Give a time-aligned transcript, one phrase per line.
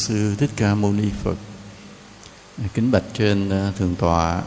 [0.00, 1.36] sư Thích Ca Mâu Ni Phật.
[2.74, 4.42] Kính bạch trên à, thượng tọa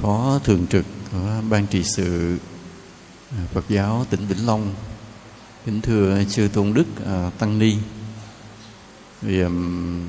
[0.00, 2.38] Phó thường trực của ban trị sự
[3.30, 4.74] à, Phật giáo tỉnh Vĩnh Long.
[5.66, 7.76] Kính thưa chư tôn đức à, tăng ni.
[9.22, 10.02] Vì um,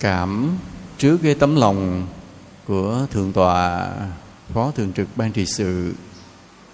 [0.00, 0.58] cảm
[0.98, 2.06] trước cái tấm lòng
[2.66, 3.88] của thượng tọa
[4.54, 5.94] Phó thường trực ban trị sự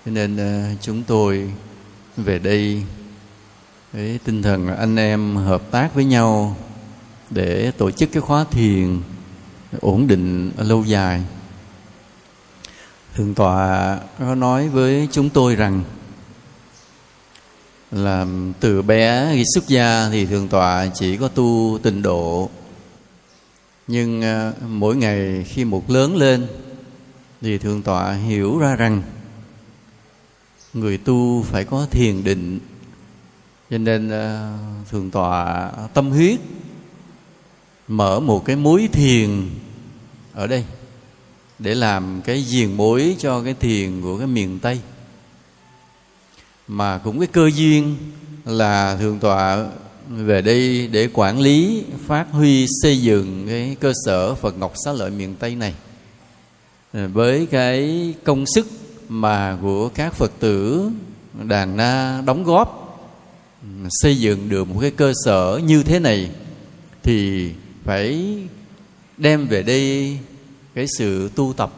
[0.05, 1.53] cho nên uh, chúng tôi
[2.17, 2.83] về đây
[3.97, 6.57] cái tinh thần anh em hợp tác với nhau
[7.31, 9.01] để tổ chức cái khóa thiền
[9.81, 11.23] ổn định lâu dài.
[13.15, 15.83] Thượng tọa có nói với chúng tôi rằng
[17.91, 18.27] là
[18.61, 22.51] từ bé khi xuất gia thì thượng tọa chỉ có tu tịnh độ.
[23.87, 26.47] Nhưng à, mỗi ngày khi một lớn lên
[27.41, 29.03] thì thượng tọa hiểu ra rằng
[30.75, 32.59] người tu phải có thiền định
[33.71, 34.53] cho nên ờ,
[34.91, 36.41] thường tọa tâm huyết
[37.89, 39.51] mở một cái mối thiền
[40.35, 40.65] ở đây
[41.59, 44.81] để làm cái diền mối cho cái thiền của cái miền tây.
[46.69, 47.97] Mà cũng cái cơ duyên
[48.45, 49.67] là thường tọa
[50.09, 54.93] về đây để quản lý, phát huy, xây dựng cái cơ sở phật ngọc xá
[54.93, 55.75] lợi miền tây này
[56.93, 58.67] với cái công sức
[59.09, 60.91] mà của các phật tử
[61.45, 62.86] đàn na đóng góp
[63.91, 66.31] xây dựng được một cái cơ sở như thế này
[67.03, 67.51] thì
[67.85, 68.35] phải
[69.17, 70.19] đem về đây
[70.75, 71.73] cái sự tu tập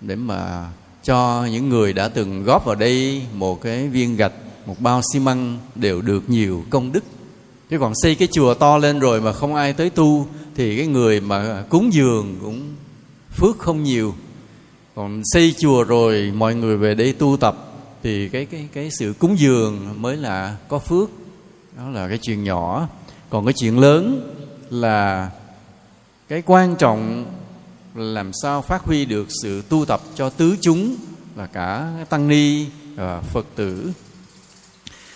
[0.00, 0.70] để mà
[1.04, 4.32] cho những người đã từng góp vào đây một cái viên gạch,
[4.66, 7.04] một bao xi măng đều được nhiều công đức.
[7.70, 10.86] Chứ còn xây cái chùa to lên rồi mà không ai tới tu thì cái
[10.86, 12.74] người mà cúng dường cũng
[13.36, 14.14] phước không nhiều.
[14.94, 17.67] Còn xây chùa rồi mọi người về đây tu tập
[18.02, 21.10] thì cái cái cái sự cúng dường mới là có phước.
[21.76, 22.88] Đó là cái chuyện nhỏ.
[23.30, 24.34] Còn cái chuyện lớn
[24.70, 25.30] là
[26.28, 27.26] cái quan trọng
[27.94, 30.96] là làm sao phát huy được sự tu tập cho tứ chúng
[31.36, 33.92] là cả tăng ni và phật tử.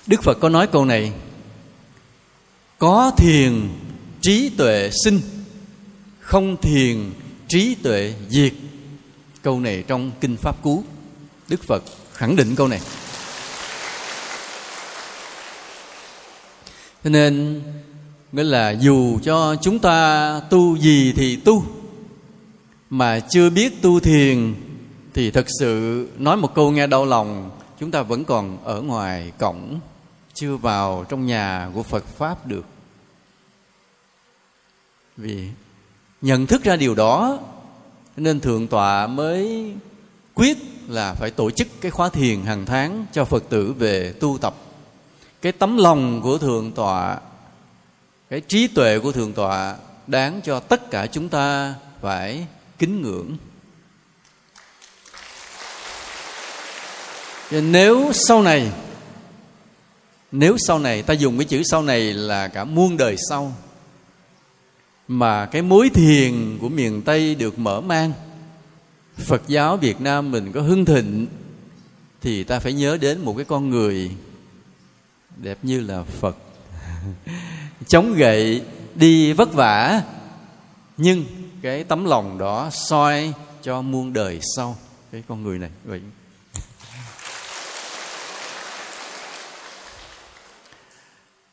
[0.07, 1.13] Đức phật có nói câu này,
[2.79, 3.69] có thiền
[4.21, 5.21] trí tuệ sinh,
[6.21, 7.11] không thiền
[7.49, 8.53] trí tuệ diệt.
[9.43, 10.85] Câu này trong kinh pháp cú.
[11.49, 11.83] Đức phật
[12.23, 12.81] khẳng định câu này.
[17.05, 17.63] Cho nên,
[18.33, 21.65] nghĩa là dù cho chúng ta tu gì thì tu,
[22.91, 24.55] mà chưa biết tu thiền
[25.15, 27.51] thì thật sự nói một câu nghe đau lòng,
[27.81, 29.81] chúng ta vẫn còn ở ngoài cổng,
[30.35, 32.65] chưa vào trong nhà của phật pháp được.
[35.17, 35.49] Vì
[36.21, 37.39] nhận thức ra điều đó,
[38.17, 39.73] nên thượng tọa mới
[40.35, 40.59] quyết
[40.93, 44.55] là phải tổ chức cái khóa thiền hàng tháng cho phật tử về tu tập.
[45.43, 47.19] Cái tấm lòng của thượng tọa,
[48.31, 49.77] cái trí tuệ của thượng tọa
[50.07, 52.47] đáng cho tất cả chúng ta phải
[52.79, 53.37] kính ngưỡng.
[57.51, 58.73] Nếu sau này,
[60.33, 63.53] nếu sau này, ta dùng cái chữ sau này là cả muôn đời sau,
[65.09, 68.13] mà cái mối thiền của miền tây được mở mang
[69.17, 71.27] phật giáo việt nam mình có hưng thịnh
[72.21, 74.11] thì ta phải nhớ đến một cái con người
[75.37, 76.37] đẹp như là phật.
[77.89, 78.63] Chống gậy,
[78.95, 80.03] đi vất vả,
[80.97, 81.25] nhưng
[81.63, 84.77] cái tấm lòng đó soi cho muôn đời sau.
[85.13, 86.01] Cái con người này, vậy.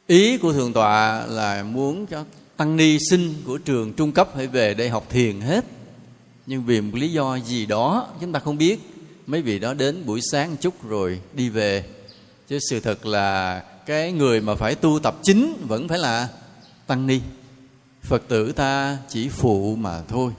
[0.08, 2.26] Ý của thượng tọa là muốn cho
[2.58, 5.66] tăng ni sinh của trường trung cấp phải về đây học thiền hết
[6.49, 8.79] nhưng vì một lý do gì đó, chúng ta không biết.
[9.27, 11.83] Mấy vị đó đến buổi sáng chút rồi đi về.
[12.47, 16.29] Chứ sự thật là cái người mà phải tu tập chính vẫn phải là
[16.87, 17.22] tăng ni.
[18.01, 20.31] Phật tử ta chỉ phụ mà thôi.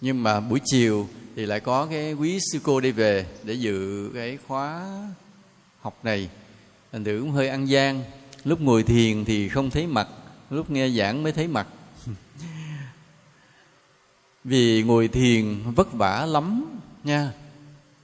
[0.00, 4.10] Nhưng mà buổi chiều thì lại có cái quý sư cô đi về để dự
[4.14, 4.82] cái khóa
[5.80, 6.28] học này.
[6.92, 8.04] Thành thử cũng hơi ăn gian.
[8.44, 10.08] Lúc ngồi thiền thì không thấy mặt,
[10.50, 11.66] lúc nghe giảng mới thấy mặt
[14.44, 16.64] vì ngồi thiền vất vả lắm
[17.04, 17.32] nha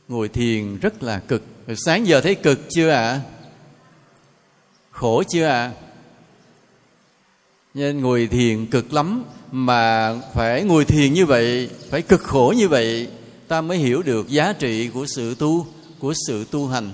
[0.08, 1.42] ngồi thiền rất là cực
[1.76, 3.20] sáng giờ thấy cực chưa ạ à?
[4.90, 5.72] khổ chưa ạ à?
[7.74, 12.68] nên ngồi thiền cực lắm mà phải ngồi thiền như vậy, phải cực khổ như
[12.68, 13.08] vậy,
[13.48, 15.66] ta mới hiểu được giá trị của sự tu,
[15.98, 16.90] của sự tu hành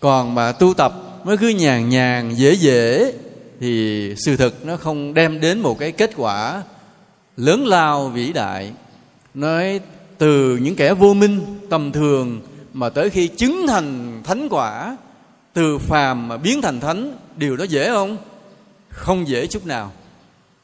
[0.00, 3.12] còn mà tu tập nó cứ nhàn nhàn, dễ dễ,
[3.60, 6.62] thì sự thực nó không đem đến một cái kết quả
[7.40, 8.72] lớn lao vĩ đại,
[9.34, 9.80] nói
[10.18, 12.40] từ những kẻ vô minh tầm thường
[12.72, 14.96] mà tới khi chứng thành thánh quả,
[15.52, 18.16] từ phàm mà biến thành thánh, điều đó dễ không?
[18.88, 19.92] Không dễ chút nào.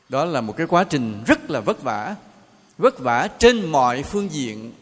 [0.08, 2.14] Đó là một cái quá trình rất là vất vả
[2.78, 4.72] vất vả trên mọi phương diện.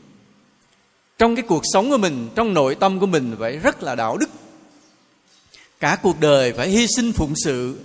[1.18, 4.16] Trong cái cuộc sống của mình, trong nội tâm của mình phải rất là đạo
[4.16, 4.30] đức.
[5.80, 7.78] Cả cuộc đời phải hy sinh phụng sự.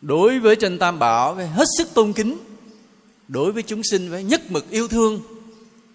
[0.00, 2.38] Đối với trên tam bảo phải hết sức tôn kính
[3.28, 5.20] đối với chúng sinh phải nhất mực yêu thương,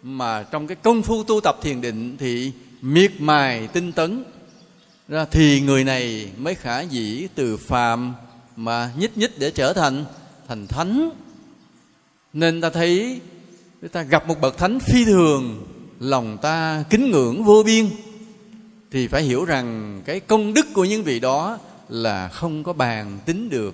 [0.04, 2.52] mà trong cái công phu tu tập thiền định thì
[2.82, 4.24] miệt mài tinh tấn,
[5.08, 8.14] ra thì người này mới khả dĩ từ phàm
[8.56, 10.06] mà nhích nhích để trở thành
[10.48, 11.10] thành thánh.
[12.34, 13.20] Nên ta thấy,
[13.92, 15.68] ta gặp một bậc thánh phi thường,
[16.00, 17.90] lòng ta kính ngưỡng vô biên,
[18.92, 21.60] thì phải hiểu rằng cái công đức của những vị đó
[21.90, 23.74] là không có bàn tính được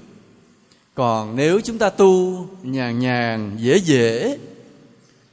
[0.94, 4.38] còn nếu chúng ta tu nhàn nhàn dễ dễ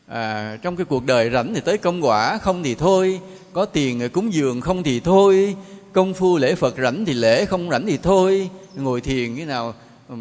[0.06, 3.20] à, trong cái cuộc đời rảnh thì tới công quả không thì thôi
[3.52, 5.56] có tiền thì cúng dường không thì thôi
[5.92, 9.74] công phu lễ phật rảnh thì lễ không rảnh thì thôi ngồi thiền cái nào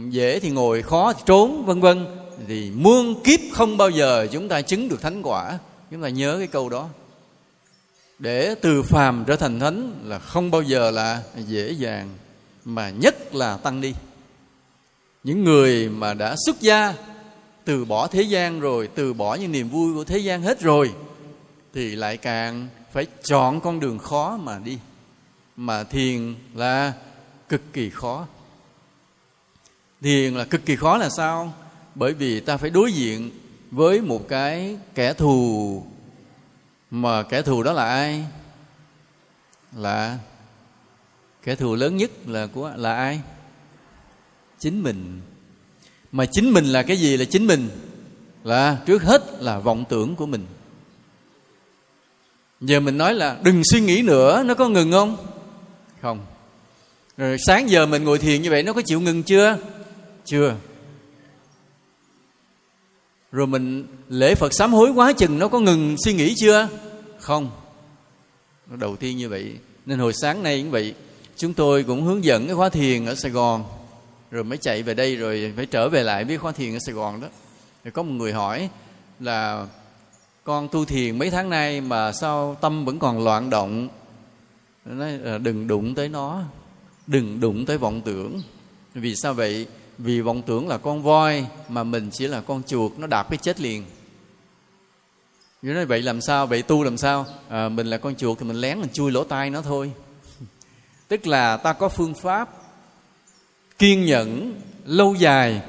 [0.10, 2.06] dễ thì ngồi khó thì trốn vân vân.
[2.48, 5.60] Thì muôn kiếp không bao giờ chúng ta chứng được thánh quả.
[5.92, 6.90] Chúng ta nhớ cái câu đó.
[8.20, 12.10] Để từ phàm trở thành thánh là không bao giờ là dễ dàng
[12.66, 13.94] mà nhất là tăng đi
[15.24, 16.94] những người mà đã xuất gia,
[17.66, 20.94] từ bỏ thế gian rồi, từ bỏ những niềm vui của thế gian hết rồi,
[21.74, 24.78] thì lại càng phải chọn con đường khó mà đi.
[25.56, 26.94] Mà thiền là
[27.50, 28.28] cực kỳ khó.
[30.02, 31.54] Thiền là cực kỳ khó là sao?
[31.96, 33.32] Bởi vì ta phải đối diện
[33.72, 35.84] với một cái kẻ thù.
[36.92, 38.26] Mà kẻ thù đó là ai?
[39.76, 40.18] Là
[41.44, 43.22] kẻ thù lớn nhất là của, là ai?
[44.60, 45.22] Chính mình.
[46.12, 47.70] Mà chính mình là cái gì là chính mình?
[48.44, 50.46] Là trước hết là vọng tưởng của mình.
[52.62, 55.18] Giờ mình nói là đừng suy nghĩ nữa, nó có ngừng không?
[56.02, 56.26] Không.
[57.18, 59.58] Rồi sáng giờ mình ngồi thiền như vậy, nó có chịu ngừng chưa?
[60.26, 60.56] Chưa.
[63.32, 66.70] Rồi mình lễ phật sám hối quá chừng, nó có ngừng suy nghĩ chưa?
[67.20, 67.52] Không.
[68.66, 69.54] Đầu tiên như vậy.
[69.86, 70.94] Nên hồi sáng nay cũng vậy.
[71.38, 73.66] Chúng tôi cũng hướng dẫn cái khóa thiền ở sài gòn
[74.32, 76.96] rồi mới chạy về đây rồi phải trở về lại với khóa thiền ở sài
[76.96, 77.28] gòn đó.
[77.84, 78.70] Rồi có một người hỏi
[79.20, 79.68] là
[80.44, 83.90] con tu thiền mấy tháng nay mà sao tâm vẫn còn loạn động?
[84.86, 86.44] Nói đừng đụng tới nó
[87.10, 88.42] đừng đụng tới vọng tưởng.
[88.94, 89.68] Vì sao vậy?
[89.98, 93.38] Vì vọng tưởng là con voi mà mình chỉ là con chuột nó đạp cái
[93.38, 93.84] chết liền.
[95.62, 96.48] Như nói vậy làm sao?
[96.48, 97.26] Vậy tu làm sao?
[97.50, 99.92] À, mình là con chuột thì mình lén mình chui lỗ tai nó thôi.
[101.08, 102.59] Tức là ta có phương pháp
[103.80, 105.62] kiên nhẫn lâu dài.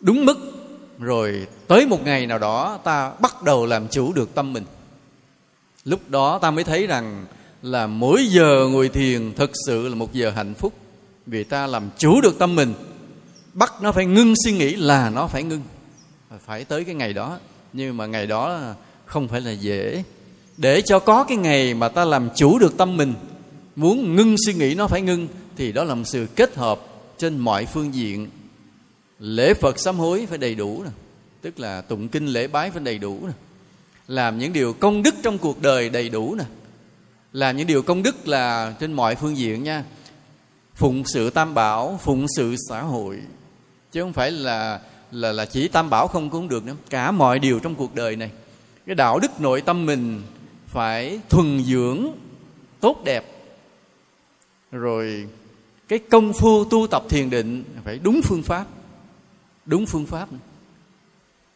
[0.00, 0.38] Đúng mức,
[0.98, 4.64] rồi tới một ngày nào đó ta bắt đầu làm chủ được tâm mình.
[5.84, 7.26] Lúc đó ta mới thấy rằng
[7.62, 10.72] là mỗi giờ ngồi thiền thực sự là một giờ hạnh phúc,
[11.26, 12.74] vì ta làm chủ được tâm mình.
[13.52, 15.62] Bắt nó phải ngưng suy nghĩ là nó phải ngưng.
[16.46, 17.38] Phải tới cái ngày đó,
[17.72, 18.60] nhưng mà ngày đó
[19.06, 20.04] không phải là dễ.
[20.56, 23.14] Để cho có cái ngày mà ta làm chủ được tâm mình,
[23.76, 26.80] muốn ngưng suy nghĩ nó phải ngưng thì đó là một sự kết hợp
[27.18, 28.28] trên mọi phương diện.
[29.18, 30.90] Lễ phật sám hối phải đầy đủ nè
[31.40, 33.32] tức là tụng kinh lễ bái phải đầy đủ nè
[34.08, 36.44] làm những điều công đức trong cuộc đời đầy đủ nè,
[37.32, 39.84] làm những điều công đức là trên mọi phương diện nha.
[40.74, 43.18] Phụng sự tam bảo, phụng sự xã hội,
[43.92, 44.80] chứ không phải là
[45.12, 46.76] là là chỉ tam bảo không cũng được nữa.
[46.90, 48.30] Cả mọi điều trong cuộc đời này,
[48.86, 50.22] cái đạo đức nội tâm mình
[50.66, 52.06] phải thuần dưỡng,
[52.80, 53.24] tốt đẹp.
[54.72, 55.26] Rồi
[55.88, 58.66] cái công phu tu tập thiền định phải đúng phương pháp.
[59.66, 60.28] Đúng phương pháp.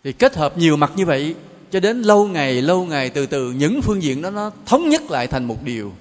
[0.05, 1.35] Thì kết hợp nhiều mặt như vậy,
[1.71, 5.03] cho đến lâu ngày lâu ngày, từ từ những phương diện đó nó thống nhất
[5.11, 5.93] lại thành một điều.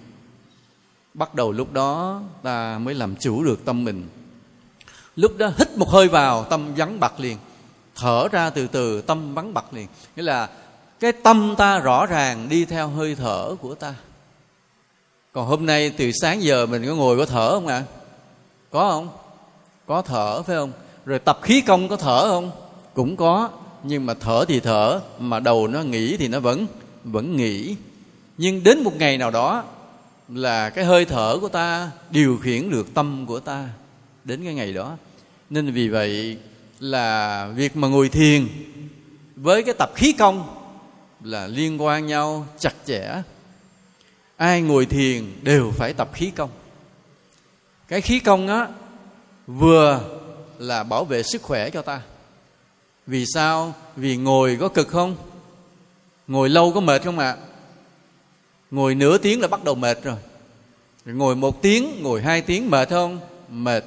[1.13, 4.07] Bắt đầu lúc đó ta mới làm chủ được tâm mình.
[5.15, 7.37] Lúc đó hít một hơi vào, tâm vắng bặt liền.
[7.95, 9.87] Thở ra từ từ, tâm vắng bặt liền.
[10.15, 10.49] Nghĩa là
[10.99, 13.93] cái tâm ta rõ ràng đi theo hơi thở của ta.
[15.33, 17.75] Còn hôm nay từ sáng giờ mình có ngồi có thở không ạ?
[17.75, 18.00] à?
[18.71, 19.09] Có không?
[19.85, 20.71] Có thở, phải không?
[21.05, 22.51] Rồi tập khí công có thở không?
[22.93, 23.49] Cũng có,
[23.83, 26.67] nhưng mà thở thì thở, mà đầu nó nghĩ thì nó vẫn
[27.03, 27.75] vẫn nghĩ
[28.37, 29.63] nhưng đến một ngày nào đó
[30.29, 33.69] là cái hơi thở của ta điều khiển được tâm của ta
[34.23, 34.97] đến cái ngày đó.
[35.49, 36.37] Nên vì vậy
[36.79, 38.47] là việc mà ngồi thiền
[39.35, 40.55] với cái tập khí công
[41.23, 43.21] là liên quan nhau chặt chẽ.
[44.37, 46.49] Ai ngồi thiền đều phải tập khí công
[47.91, 48.67] cái khí công á,
[49.47, 50.01] vừa
[50.59, 52.01] là bảo vệ sức khỏe cho ta.
[53.07, 53.73] Vì sao?
[53.95, 55.15] Vì ngồi có cực không?
[56.27, 57.29] Ngồi lâu có mệt không ạ?
[57.29, 57.37] À?
[58.71, 60.15] ngồi nửa tiếng là bắt đầu mệt rồi
[61.05, 63.19] ngồi một tiếng, ngồi hai tiếng mệt không?
[63.49, 63.83] Mệt.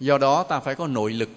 [0.00, 1.28] Do đó ta phải có nội lực.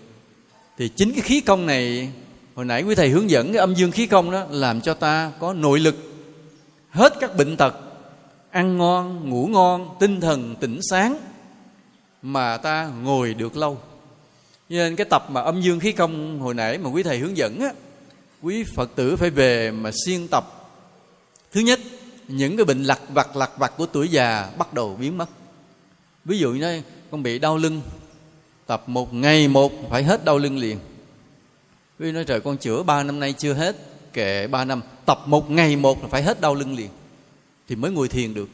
[0.78, 2.12] Thì chính cái khí công này,
[2.56, 5.32] hồi nãy quý thầy hướng dẫn cái âm dương khí công đó, làm cho ta
[5.40, 5.96] có nội lực.
[6.90, 7.76] Hết các bệnh tật,
[8.50, 11.18] ăn ngon, ngủ ngon, tinh thần tỉnh sáng
[12.26, 13.78] mà ta ngồi được lâu.
[14.70, 17.60] Nên cái tập mà âm dương khí công hồi nãy mà quý thầy hướng dẫn
[17.60, 17.70] á,
[18.42, 20.72] quý phật tử phải về mà siêng tập.
[21.52, 21.80] Thứ nhất,
[22.28, 25.30] những cái bệnh lặt vặt lặt vặt của tuổi già bắt đầu biến mất.
[26.26, 27.82] Ví dụ như con bị đau lưng,
[28.66, 30.80] tập một ngày một phải hết đau lưng liền.
[32.00, 33.76] Vì nói trời, con chữa ba năm nay chưa hết,
[34.14, 36.90] kệ ba năm, tập một ngày một là phải hết đau lưng liền,
[37.68, 38.50] thì mới ngồi thiền được.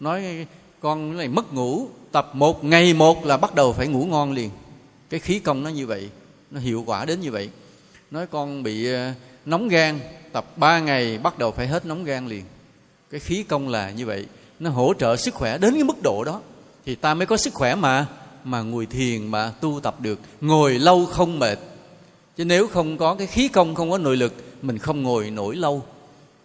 [0.00, 0.46] Nói
[0.80, 4.50] con này mất ngủ tập một, ngày một là bắt đầu phải ngủ ngon liền.
[5.10, 6.08] Cái khí công nó như vậy,
[6.50, 7.50] nó hiệu quả đến như vậy.
[8.10, 9.12] Nói con bị ờ,
[9.44, 10.00] nóng gan,
[10.32, 12.44] tập ba ngày bắt đầu phải hết nóng gan liền.
[13.10, 14.26] Cái khí công là như vậy,
[14.58, 16.40] nó hỗ trợ sức khỏe đến cái mức độ đó.
[16.86, 18.06] Thì ta mới có sức khỏe mà
[18.44, 21.58] mà ngồi thiền, mà tu tập được, ngồi lâu không mệt.
[22.36, 25.56] Chứ nếu không có cái khí công, không có nội lực, mình không ngồi nổi
[25.56, 25.82] lâu.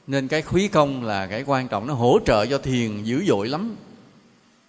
[0.07, 3.47] Nên cái khí công là cái quan trọng, nó hỗ trợ cho thiền dữ dội
[3.47, 3.75] lắm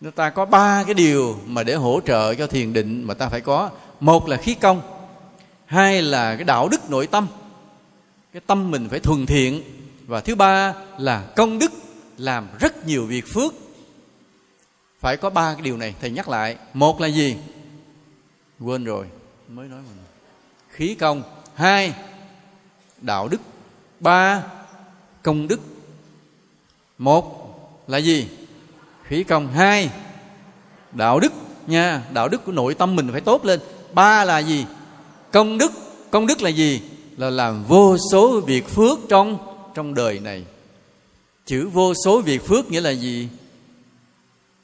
[0.05, 3.29] chúng ta có ba cái điều mà để hỗ trợ cho thiền định mà ta
[3.29, 3.71] phải có.
[4.01, 4.83] Một là khí công,
[5.67, 7.27] hai là cái đạo đức nội tâm.
[8.33, 9.63] Cái tâm mình phải thuần thiện.
[10.07, 11.73] Và thứ ba là công đức,
[12.19, 13.55] làm rất nhiều việc phước.
[15.01, 16.57] Phải có ba cái điều này, thầy nhắc lại.
[16.75, 17.37] Một là gì?
[18.61, 19.07] Quên rồi,
[19.49, 20.05] mới nói mình.
[20.69, 21.23] Khí công,
[21.55, 21.95] hai,
[23.01, 23.41] đạo đức.
[24.01, 24.43] Ba,
[25.23, 25.61] công đức.
[26.99, 27.55] Một
[27.89, 28.29] là gì?
[29.09, 29.91] Khí công hai.
[30.93, 31.33] Đạo đức
[31.67, 33.61] nha, đạo đức của nội tâm mình phải tốt lên.
[33.93, 34.67] Ba là gì?
[35.33, 35.73] Công đức.
[36.11, 36.83] Công đức là gì?
[37.17, 39.39] Là làm vô số việc phước trong
[39.75, 40.45] trong đời này.
[41.47, 43.29] Chữ vô số việc phước nghĩa là gì?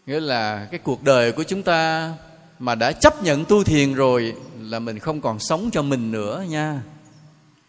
[0.06, 2.12] Nghĩa là cái cuộc đời của chúng ta
[2.58, 6.44] mà đã chấp nhận tu thiền rồi là mình không còn sống cho mình nữa
[6.48, 6.82] nha.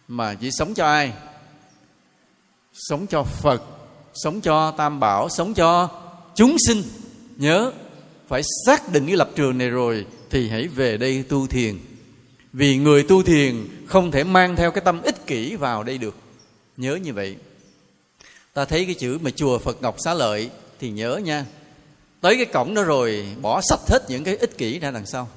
[0.07, 1.13] Mà chỉ sống cho ai?
[2.73, 3.63] Sống cho phật,
[4.13, 5.89] sống cho tam bảo, sống cho
[6.35, 6.83] chúng sinh,
[7.38, 7.71] nhớ,
[8.27, 11.77] phải xác định cái lập trường này rồi thì hãy về đây tu thiền.
[12.53, 16.15] Vì người tu thiền không thể mang theo cái tâm ích kỷ vào đây được.
[16.77, 17.35] Nhớ như vậy.
[18.53, 21.45] Ta thấy cái chữ mà chùa phật ngọc xá lợi thì nhớ nha.
[22.21, 25.29] Tới cái cổng đó rồi, bỏ sạch hết những cái ích kỷ ra đằng sau.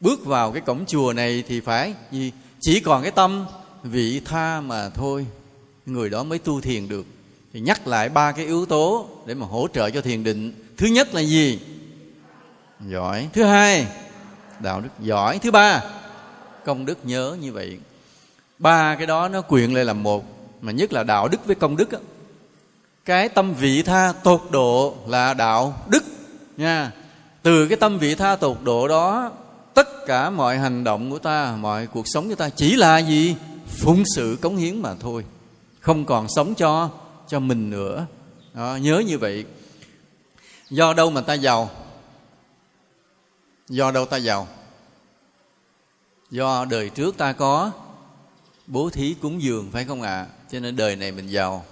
[0.00, 2.32] Bước vào cái cổng chùa này thì phải gì?
[2.60, 3.46] Chỉ còn cái tâm
[3.82, 5.26] vị tha mà thôi.
[5.86, 7.06] Người đó mới tu thiền được
[7.52, 10.52] thì nhắc lại ba cái yếu tố để mà hỗ trợ cho thiền định.
[10.76, 11.60] Thứ nhất là gì?
[12.88, 13.28] Giỏi.
[13.32, 13.86] Thứ hai,
[14.60, 15.38] đạo đức giỏi.
[15.38, 15.84] Thứ ba,
[16.64, 17.78] công đức nhớ như vậy.
[18.58, 20.24] Ba cái đó nó quyện lại làm một,
[20.60, 21.88] mà nhất là đạo đức với công đức
[23.04, 26.04] cái tâm vị tha tột độ là đạo đức
[26.56, 26.92] nha.
[27.42, 29.30] Từ cái tâm vị tha tột độ đó,
[29.74, 33.36] tất cả mọi hành động của ta, mọi cuộc sống của ta chỉ là gì?
[33.66, 35.24] Phụng sự cống hiến mà thôi.
[35.80, 36.90] Không còn sống cho
[37.32, 38.06] cho mình nữa.
[38.54, 39.44] Đó, nhớ như vậy.
[40.70, 41.70] Do đâu mà ta giàu?
[43.68, 44.48] Do đâu ta giàu?
[46.30, 47.70] Do đời trước ta có
[48.66, 50.10] bố thí cúng dường phải không ạ?
[50.10, 50.26] À?
[50.50, 51.64] cho nên đời này mình giàu.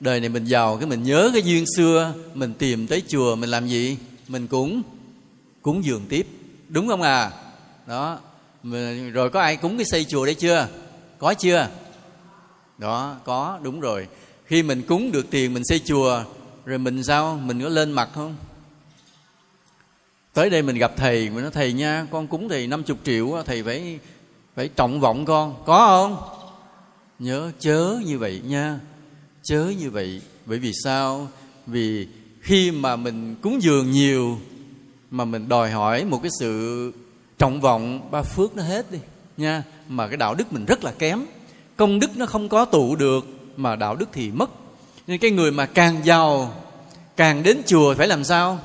[0.00, 3.50] Đời này mình giàu cái mình nhớ cái duyên xưa mình tìm tới chùa mình
[3.50, 3.98] làm gì?
[4.28, 4.82] Mình cũng
[5.62, 6.26] cúng dường tiếp.
[6.68, 7.30] Đúng không à
[7.86, 8.18] đó.
[9.12, 10.68] Rồi có ai cúng cái xây chùa đấy chưa?
[11.18, 11.68] Có chưa?
[12.78, 14.08] Đó có đúng rồi
[14.46, 16.24] khi mình cúng được tiền, mình xây chùa,
[16.64, 17.40] rồi mình sao?
[17.44, 18.36] Mình có lên mặt không?
[20.32, 23.62] Tới đây mình gặp thầy, mình nói, thầy nha, con cúng thầy 50 triệu thầy
[23.62, 23.98] phải
[24.56, 25.62] phải trọng vọng con.
[25.66, 26.28] Có không?
[27.18, 28.78] Nhớ, chớ như vậy nha,
[29.42, 30.20] chớ như vậy.
[30.46, 31.28] Bởi vì sao?
[31.66, 32.08] Vì
[32.40, 34.38] khi mà mình cúng dường nhiều,
[35.10, 36.92] mà mình đòi hỏi một cái sự
[37.38, 38.98] trọng vọng, ba phước nó hết đi
[39.36, 39.62] nha.
[39.88, 41.26] Mà cái đạo đức mình rất là kém,
[41.76, 44.50] công đức nó không có tụ được mà đạo đức thì mất.
[45.06, 46.54] Nên cái người mà càng giàu
[47.16, 48.58] càng đến chùa phải làm sao?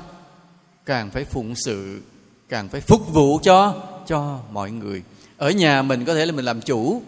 [0.86, 2.00] Càng phải phụng sự
[2.48, 3.74] càng phải phục vụ cho
[4.06, 5.02] cho mọi người.
[5.36, 7.02] Ở nhà mình có thể là mình làm chủ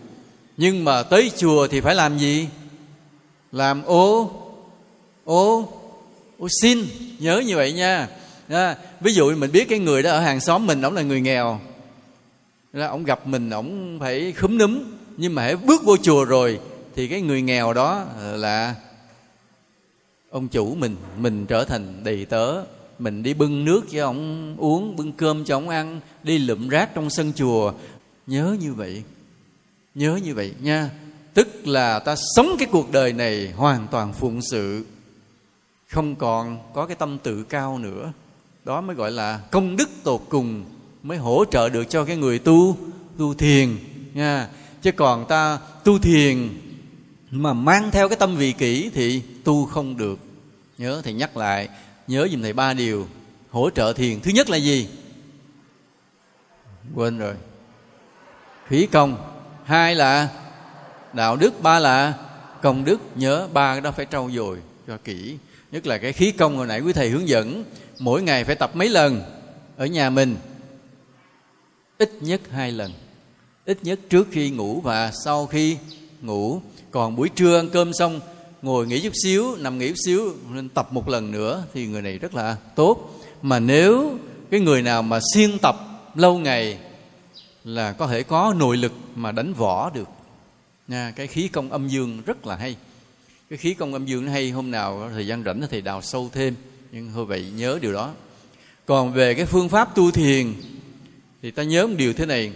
[0.56, 2.48] nhưng mà tới chùa thì phải làm gì?
[3.52, 4.30] Làm ô
[5.24, 5.68] ô
[6.38, 6.86] ô xin.
[7.18, 8.08] Nhớ như vậy nha.
[8.48, 11.20] À, ví dụ mình biết cái người đó ở hàng xóm mình ông là người
[11.20, 11.60] nghèo.
[12.72, 14.78] Là ông gặp mình ông phải khúm núm
[15.16, 16.60] nhưng mà hãy bước vô chùa rồi
[16.94, 18.74] thì cái người nghèo đó ờ, là
[20.30, 22.62] ông chủ mình mình trở thành đầy tớ.
[22.98, 26.94] Mình đi bưng nước cho ông uống, bưng cơm cho ông ăn, đi lụm rác
[26.94, 27.72] trong sân chùa.
[28.26, 29.02] Nhớ như vậy,
[29.94, 30.90] nhớ như vậy nha.
[31.34, 34.84] Tức là ta sống cái cuộc đời này hoàn toàn phụng sự.
[35.88, 38.12] Không còn có cái tâm tự cao nữa.
[38.64, 40.64] Đó mới gọi là công đức tột cùng
[41.02, 42.76] mới hỗ trợ được cho cái người tu
[43.18, 43.76] tu thiền
[44.14, 44.48] nha.
[44.82, 46.48] Chứ còn ta tu thiền
[47.32, 50.18] mà mang theo cái tâm vị kỷ thì tu không được.
[50.78, 51.68] Nhớ thầy nhắc lại,
[52.06, 53.06] nhớ dùm thầy ba điều
[53.50, 54.20] hỗ trợ thiền.
[54.20, 54.88] Thứ nhất là gì?
[56.94, 57.34] Quên rồi.
[58.68, 59.16] Khí công.
[59.64, 60.28] Hai là
[61.12, 61.62] đạo đức.
[61.62, 62.14] Ba là
[62.62, 63.00] công đức.
[63.14, 65.36] Nhớ ba cái đó phải trau dồi cho kỹ.
[65.72, 67.64] Nhất là cái khí công hồi nãy quý thầy hướng dẫn,
[67.98, 69.22] mỗi ngày phải tập mấy lần?
[69.76, 70.36] Ở nhà mình.
[71.98, 72.92] Ít nhất hai lần.
[73.64, 75.76] Ít nhất trước khi ngủ và sau khi
[76.22, 76.60] ngủ
[76.92, 78.20] còn buổi trưa ăn cơm xong,
[78.62, 82.02] ngồi nghỉ chút xíu, nằm nghỉ chút xíu, nên tập một lần nữa thì người
[82.02, 83.20] này rất là tốt.
[83.42, 84.18] Mà nếu
[84.50, 85.76] cái người nào mà siêng tập
[86.14, 86.78] lâu ngày
[87.64, 90.08] là có thể có nội lực mà đánh võ được.
[90.88, 92.76] Nha, cái khí công âm dương rất là hay.
[93.50, 96.30] Cái khí công âm dương nó hay, hôm nào thời gian rảnh thì đào sâu
[96.32, 96.54] thêm,
[96.92, 98.10] nhưng thôi vậy nhớ điều đó.
[98.86, 100.54] Còn về cái phương pháp tu thiền,
[101.42, 102.52] thì ta nhớ một điều thế này,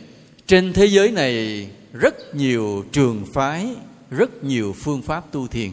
[0.47, 3.67] trên thế giới này rất nhiều trường phái
[4.11, 5.73] rất nhiều phương pháp tu thiền.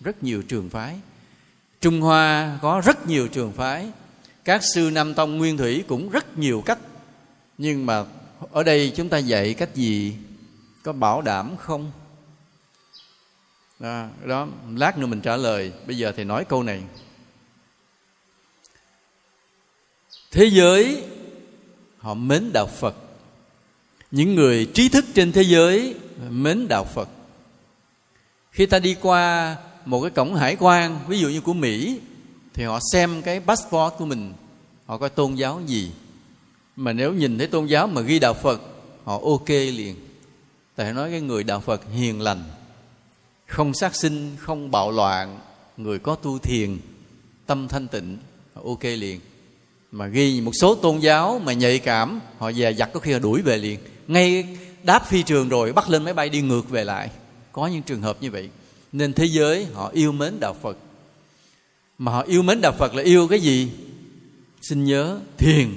[0.00, 0.98] Rất nhiều trường phái.
[1.80, 3.90] Trung hoa có rất nhiều trường phái.
[4.44, 6.78] Các sư nam tông nguyên thủy cũng rất nhiều cách.
[7.58, 8.04] Nhưng mà
[8.52, 10.16] ở đây chúng ta dạy cách gì?
[10.82, 11.92] Có bảo đảm không?
[13.78, 15.72] Đó, đó lát nữa mình trả lời.
[15.86, 16.82] Bây giờ thầy nói câu này.
[20.30, 21.04] Thế giới
[21.98, 22.96] họ mến đạo phật.
[24.10, 25.94] Những người trí thức trên thế giới
[26.30, 27.08] mến đạo phật.
[28.50, 32.00] Khi ta đi qua một cái cổng hải quan ví dụ như của mỹ
[32.54, 34.32] thì họ xem cái passport của mình
[34.86, 35.90] họ coi tôn giáo gì.
[36.76, 38.62] Mà nếu nhìn thấy tôn giáo mà ghi đạo phật
[39.04, 39.96] họ ok liền.
[40.76, 42.42] Tại nói cái người đạo phật hiền lành
[43.46, 45.38] không sát sinh không bạo loạn
[45.76, 46.78] người có tu thiền
[47.46, 48.18] tâm thanh tịnh
[48.64, 49.20] ok liền.
[49.92, 53.18] Mà ghi một số tôn giáo mà nhạy cảm họ dè dặt, có khi họ
[53.18, 53.78] đuổi về liền.
[54.06, 54.46] Ngay
[54.84, 57.10] đáp phi trường rồi, bắt lên máy bay đi ngược về lại.
[57.52, 58.48] Có những trường hợp như vậy.
[58.92, 60.76] Nên thế giới, họ yêu mến đạo phật.
[61.98, 63.70] Mà họ yêu mến đạo phật là yêu cái gì?
[64.62, 65.68] Xin nhớ, thiền.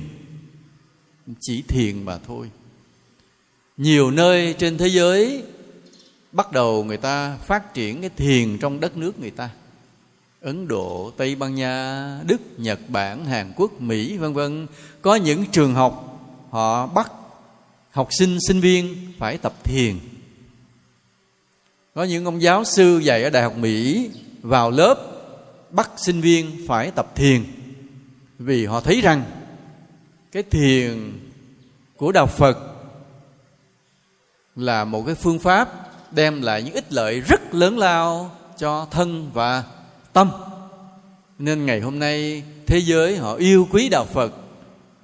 [1.39, 2.49] Chỉ thiền mà thôi.
[3.77, 5.43] Nhiều nơi trên thế giới
[6.31, 9.49] bắt đầu người ta phát triển cái thiền trong đất nước người ta.
[10.41, 14.67] Ấn độ, tây ban nha, đức, nhật bản, hàn quốc, mỹ, vân vân.
[15.01, 17.11] Có những trường học họ bắt
[17.95, 19.99] học sinh sinh viên phải tập thiền.
[21.93, 24.09] Có những ông giáo sư dạy ở đại học mỹ,
[24.41, 24.95] vào lớp
[25.69, 27.43] bắt sinh viên phải tập thiền.
[28.39, 29.23] Vì họ thấy rằng
[30.31, 31.19] cái thiền
[31.97, 32.57] của đạo phật
[34.55, 35.69] là một cái phương pháp
[36.11, 39.63] đem lại những ích lợi rất lớn lao cho thân và
[40.13, 40.31] tâm.
[41.39, 44.33] Nên ngày hôm nay, thế giới họ yêu quý đạo phật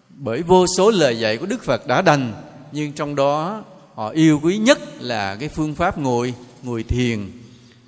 [0.10, 2.34] bởi vô số lời dạy của đức phật đã đành
[2.71, 3.63] nhưng trong đó,
[3.95, 7.31] họ yêu quý nhất là cái phương pháp ngồi ngồi thiền.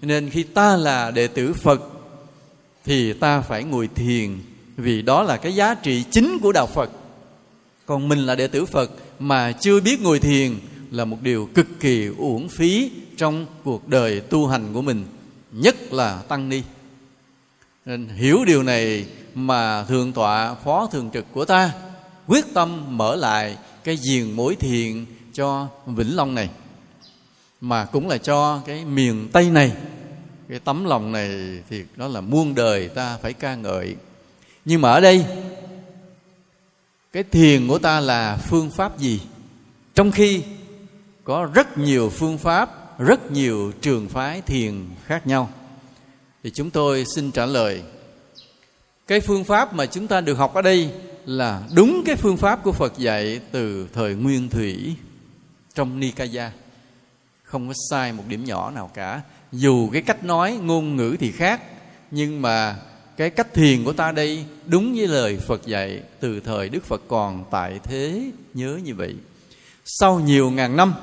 [0.02, 1.82] Nên khi ta là đệ tử phật,
[2.86, 4.40] thì ta phải ngồi thiền,
[4.78, 6.90] vì đó là cái giá trị chính của đạo phật.
[7.86, 10.60] Còn mình là đệ tử phật mà chưa biết ngồi thiền
[10.92, 15.06] là một điều cực kỳ uổng phí trong cuộc đời tu hành của mình,
[15.52, 16.62] nhất là tăng ni.
[17.86, 21.72] Nên hiểu điều này mà thượng tọa, phó thường trực của ta
[22.28, 26.50] quyết tâm mở lại cái giềng mối thiền cho vĩnh long này,
[27.62, 29.72] mà cũng là cho cái miền tây này.
[30.50, 31.30] Cái tấm lòng này
[31.70, 33.96] thì đó là muôn đời ta phải ca ngợi.
[34.66, 35.26] Nhưng mà ở đây,
[37.12, 39.22] cái thiền của ta là phương pháp gì?
[39.96, 40.42] Trong khi
[41.24, 45.50] có rất nhiều phương pháp, rất nhiều trường phái thiền khác nhau.
[46.44, 47.82] Thì chúng tôi xin trả lời,
[49.08, 50.92] cái phương pháp mà chúng ta được học ở đây
[51.26, 54.96] là đúng cái phương pháp của Phật dạy từ thời Nguyên Thủy
[55.76, 56.52] trong Nikaya.
[57.44, 59.22] Không có sai một điểm nhỏ nào cả.
[59.52, 61.62] Dù cái cách nói, ngôn ngữ thì khác,
[62.12, 62.76] nhưng mà
[63.18, 67.02] cái cách thiền của ta đây đúng với lời Phật dạy từ thời Đức Phật
[67.08, 69.16] còn tại thế, nhớ như vậy.
[69.86, 70.94] Sau nhiều ngàn năm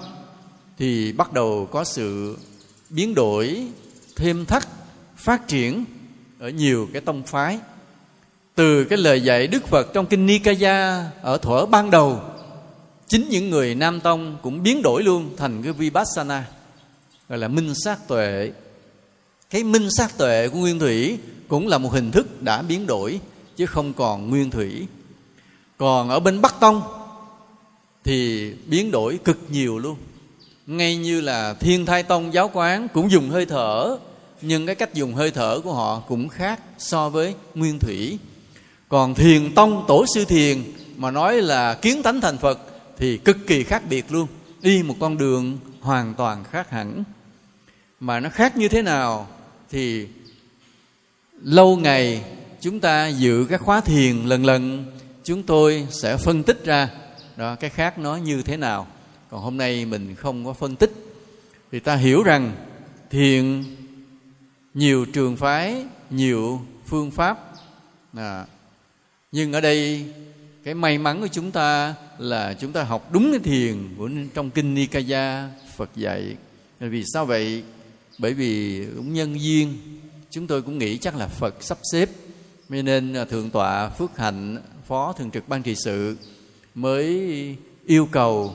[0.79, 2.39] thì bắt đầu có sự
[2.91, 3.67] biến đổi,
[4.17, 4.69] thêm thắt,
[5.17, 5.85] phát triển
[6.39, 7.59] ở nhiều cái tông phái
[8.61, 12.21] từ cái lời dạy Đức Phật trong kinh Nikaya ở thuở ban đầu,
[13.09, 16.45] chính những người Nam Tông cũng biến đổi luôn thành cái Vipassana,
[17.29, 18.53] gọi là minh sát tuệ.
[19.51, 21.19] Cái minh sát tuệ của Nguyên Thủy
[21.49, 23.21] cũng là một hình thức đã biến đổi,
[23.57, 24.87] chứ không còn Nguyên Thủy.
[25.79, 26.83] Còn ở bên Bắc Tông
[28.05, 29.97] thì biến đổi cực nhiều luôn.
[30.67, 33.99] Ngay như là Thiên Thai Tông giáo quán cũng dùng hơi thở,
[34.43, 38.19] nhưng cái cách dùng hơi thở của họ cũng khác so với nguyên thủy
[38.91, 40.63] còn thiền tông tổ sư thiền
[40.97, 42.61] mà nói là kiến tánh thành phật
[42.99, 44.27] thì cực kỳ khác biệt luôn.
[44.63, 47.05] Đi một con đường hoàn toàn khác hẳn.
[48.01, 49.29] Mà nó khác như thế nào
[49.71, 50.07] thì
[51.43, 52.25] lâu ngày
[52.61, 54.85] chúng ta dự các khóa thiền lần lần
[55.25, 56.89] chúng tôi sẽ phân tích ra.
[57.37, 58.87] Đó cái khác nó như thế nào.
[59.31, 60.93] Còn hôm nay mình không có phân tích.
[61.73, 62.53] Thì ta hiểu rằng
[63.11, 63.65] thiền
[64.75, 67.39] nhiều trường phái nhiều phương pháp.
[68.17, 68.45] À,
[69.33, 70.05] nhưng ở đây,
[70.65, 74.51] cái may mắn của chúng ta là chúng ta học đúng cái thiền của trong
[74.51, 76.37] kinh Nikaya, Phật dạy.
[76.81, 77.63] Vì sao vậy?
[78.19, 79.75] Bởi vì cũng nhân duyên,
[80.31, 82.09] chúng tôi cũng nghĩ chắc là Phật sắp xếp.
[82.69, 86.17] Nên à, thượng tọa Phước Hạnh, phó thường trực ban trị sự
[86.75, 88.55] mới yêu cầu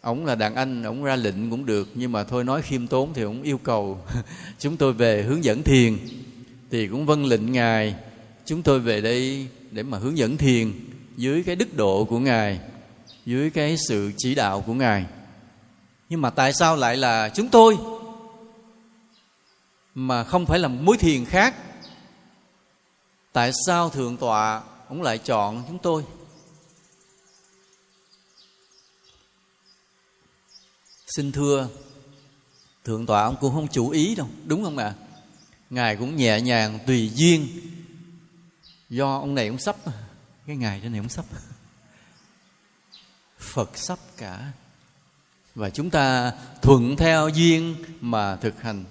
[0.00, 3.10] ổng là đàn anh ổng ra lệnh cũng được, nhưng mà thôi nói khiêm tốn
[3.14, 3.98] thì ổng yêu cầu
[4.58, 5.98] chúng tôi về hướng dẫn thiền.
[6.70, 7.94] Thì cũng vâng lệnh ngài
[8.50, 10.72] chúng tôi về đây để mà hướng dẫn thiền
[11.16, 12.60] dưới cái đức độ của ngài,
[13.26, 15.06] dưới cái sự chỉ đạo của ngài.
[16.08, 17.78] Nhưng mà tại sao lại là chúng tôi
[19.94, 21.54] mà không phải là mối thiền khác?
[23.32, 26.04] Tại sao thượng tọa ông lại chọn chúng tôi?
[31.06, 31.68] Xin thưa,
[32.84, 34.94] thượng tọa ông cũng không chủ ý đâu, đúng không ạ?
[34.96, 35.06] À?
[35.70, 37.48] ngài cũng nhẹ nhàng tùy duyên
[38.90, 39.76] do ông này ông sắp
[40.46, 41.24] cái ngày trên này ông sắp.
[43.38, 44.52] Phật sắp cả.
[45.54, 48.84] Và chúng ta thuận theo duyên mà thực hành.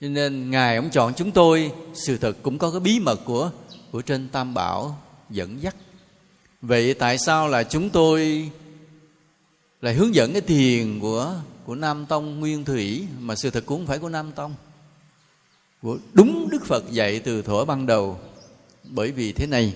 [0.00, 3.50] Cho nên ngài ông chọn chúng tôi, sự thật cũng có cái bí mật của
[3.90, 5.76] của trên tam bảo dẫn dắt.
[6.62, 8.50] Vậy tại sao là chúng tôi
[9.80, 13.78] lại hướng dẫn cái thiền của của nam tông nguyên thủy mà sự thật cũng
[13.78, 14.54] không phải của nam tông?
[15.82, 18.20] Của đúng đức phật dạy từ thuở ban đầu
[18.90, 19.74] bởi vì thế này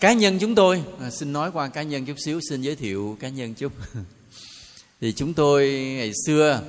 [0.00, 3.16] cá nhân chúng tôi à, xin nói qua cá nhân chút xíu xin giới thiệu
[3.20, 3.72] cá nhân chút.
[5.00, 6.62] Thì chúng tôi ngày xưa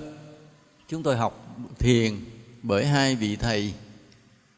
[0.88, 2.20] chúng tôi học thiền
[2.64, 3.74] bởi hai vị thầy.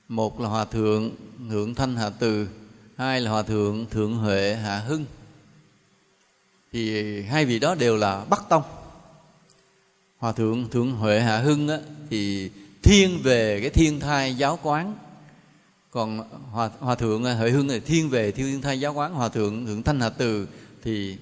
[0.07, 1.11] Một là hòa thượng
[1.49, 2.47] thượng thanh hạ từ
[2.97, 5.05] hai là hòa thượng thượng huệ hạ hưng.
[6.73, 8.63] Thì hai vị đó đều là bắc tông.
[10.17, 11.77] Hòa thượng thượng huệ hạ hưng á,
[12.09, 12.49] thì
[12.83, 14.95] thiên về cái thiên thai giáo quán
[15.95, 16.19] còn
[16.51, 19.65] hòa, hòa thượng à, hợi hưng thì thiên về thiên thai giáo quán hòa thượng
[19.65, 20.47] thượng thanh hạ từ
[20.83, 21.17] thì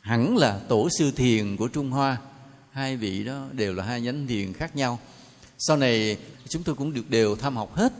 [0.00, 2.16] hẳn là tổ sư thiền của trung hoa.
[2.70, 4.98] Hai vị đó đều là hai nhánh thiền khác nhau.
[5.58, 7.92] Sau này chúng tôi cũng được đều tham học hết.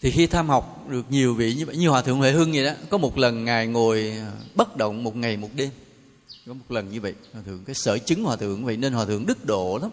[0.00, 2.64] Thì khi tham học được nhiều vị như vậy như hòa thượng huệ hưng vậy
[2.64, 5.70] đó có một lần ngài ngồi à, bất động một ngày một đêm.
[6.46, 9.04] Có một lần như vậy hòa thượng cái sở chứng hòa thượng vậy nên hòa
[9.04, 9.90] thượng đức độ lắm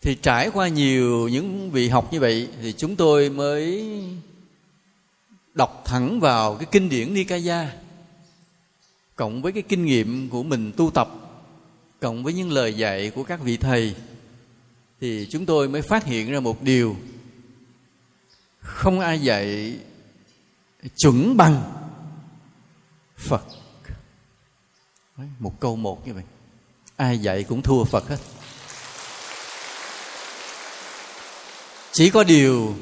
[0.00, 3.90] thì trải qua nhiều những vị học như vậy thì chúng tôi mới
[5.54, 7.72] đọc thẳng vào cái kinh điển Nikaya,
[9.16, 11.08] cộng với cái kinh nghiệm của mình tu tập,
[12.00, 13.94] cộng với những lời dạy của các vị thầy,
[15.00, 16.96] thì chúng tôi mới phát hiện ra một điều.
[18.60, 19.76] Không ai dạy
[20.96, 21.72] chuẩn bằng
[23.16, 23.44] phật.
[25.38, 26.24] Một câu một như vậy.
[26.96, 28.18] Ai dạy cũng thua phật hết.
[31.96, 32.74] Chỉ có điều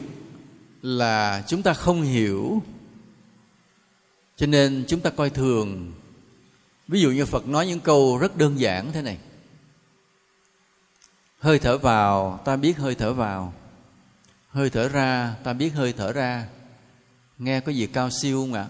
[0.82, 2.62] là chúng ta không hiểu.
[4.36, 5.92] Cho nên chúng ta coi thường.
[6.88, 9.18] Ví dụ như phật nói những câu rất đơn giản thế này.
[11.38, 13.54] Hơi thở vào, ta biết hơi thở vào.
[14.48, 16.48] Hơi thở ra, ta biết hơi thở ra.
[17.38, 18.66] Nghe có gì cao siêu không ạ?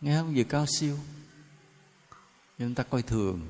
[0.00, 0.96] Nghe có gì cao siêu.
[2.58, 3.40] Nhưng ta coi thường.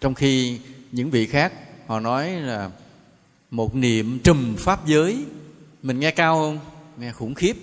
[0.00, 0.60] Trong khi
[0.92, 1.52] những vị khác
[1.86, 2.70] họ nói là
[3.50, 5.24] một niệm trùm pháp giới.
[5.82, 6.58] Mình nghe cao không?
[6.96, 7.56] Nghe khủng khiếp.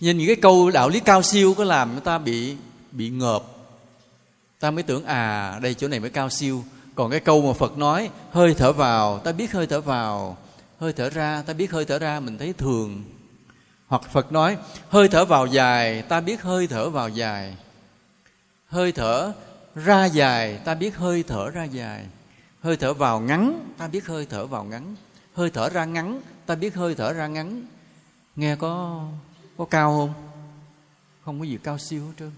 [0.00, 2.56] Nhưng những cái câu đạo lý cao siêu có làm người ta bị
[2.92, 3.42] bị ngợp.
[4.60, 6.64] Ta mới tưởng à đây chỗ này mới cao siêu.
[6.94, 10.36] Còn cái câu mà phật nói, hơi thở vào, ta biết hơi thở vào.
[10.78, 13.02] Hơi thở ra, ta biết hơi thở ra, mình thấy thường.
[13.86, 14.56] Hoặc phật nói,
[14.88, 17.56] hơi thở vào dài, ta biết hơi thở vào dài.
[18.66, 19.32] Hơi thở
[19.74, 22.04] ra dài, ta biết hơi thở ra dài.
[22.60, 24.94] Hơi thở vào ngắn, ta biết hơi thở vào ngắn
[25.40, 26.20] hơi thở ra ngắn.
[26.46, 27.66] Ta biết hơi thở ra ngắn.
[28.36, 29.04] Nghe có
[29.56, 30.14] có cao không?
[31.24, 32.30] Không có gì cao siêu hết trơn.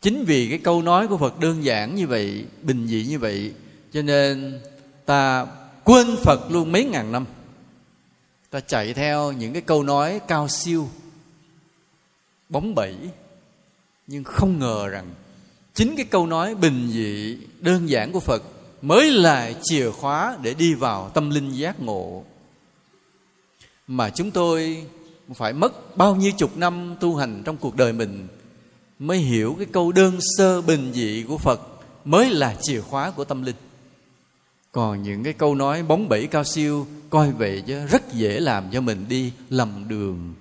[0.00, 3.54] Chính vì cái câu nói của phật đơn giản như vậy, bình dị như vậy,
[3.92, 4.60] cho nên
[5.06, 5.46] ta
[5.84, 7.26] quên phật luôn mấy ngàn năm.
[8.50, 10.88] Ta chạy theo những cái câu nói cao siêu,
[12.48, 12.96] bóng bẩy,
[14.06, 15.14] nhưng không ngờ rằng
[15.74, 18.42] chính cái câu nói bình dị, đơn giản của phật
[18.82, 22.24] mới là chìa khóa để đi vào tâm linh giác ngộ
[23.86, 24.86] mà chúng tôi
[25.34, 28.28] phải mất bao nhiêu chục năm tu hành trong cuộc đời mình
[28.98, 31.60] mới hiểu cái câu đơn sơ bình dị của Phật
[32.04, 33.56] mới là chìa khóa của tâm linh.
[34.72, 38.70] Còn những cái câu nói bóng bẩy cao siêu coi vậy chứ rất dễ làm
[38.72, 40.34] cho mình đi lầm đường.